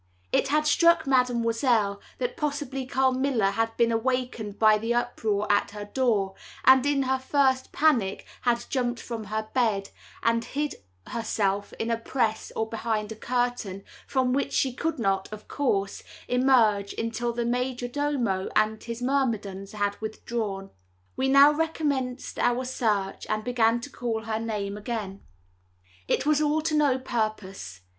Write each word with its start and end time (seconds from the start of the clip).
It 0.31 0.47
had 0.47 0.65
struck 0.65 1.05
Mademoiselle 1.05 2.01
that 2.17 2.35
possibly 2.35 2.87
Carmilla 2.87 3.51
had 3.51 3.77
been 3.77 4.01
wakened 4.01 4.57
by 4.57 4.79
the 4.79 4.95
uproar 4.95 5.45
at 5.51 5.69
her 5.69 5.85
door, 5.85 6.33
and 6.65 6.83
in 6.87 7.03
her 7.03 7.19
first 7.19 7.71
panic 7.71 8.25
had 8.41 8.65
jumped 8.67 8.99
from 8.99 9.25
her 9.25 9.49
bed, 9.53 9.91
and 10.23 10.43
hid 10.43 10.73
herself 11.09 11.71
in 11.77 11.91
a 11.91 11.97
press, 11.99 12.51
or 12.55 12.67
behind 12.67 13.11
a 13.11 13.15
curtain, 13.15 13.83
from 14.07 14.33
which 14.33 14.53
she 14.53 14.73
could 14.73 14.97
not, 14.97 15.31
of 15.31 15.47
course, 15.47 16.01
emerge 16.27 16.93
until 16.97 17.31
the 17.31 17.45
majordomo 17.45 18.49
and 18.55 18.83
his 18.85 19.03
myrmidons 19.03 19.73
had 19.73 20.01
withdrawn. 20.01 20.71
We 21.15 21.27
now 21.27 21.51
recommenced 21.51 22.39
our 22.39 22.65
search, 22.65 23.27
and 23.29 23.43
began 23.43 23.79
to 23.81 23.89
call 23.91 24.23
her 24.23 24.39
name 24.39 24.77
again. 24.77 25.21
It 26.07 26.25
was 26.25 26.41
all 26.41 26.61
to 26.63 26.73
no 26.73 26.97
purpose. 26.97 27.81